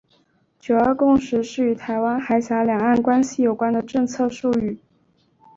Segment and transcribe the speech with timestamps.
[0.59, 4.79] 九二共识是与台湾海峡两岸关系有关的政治术语。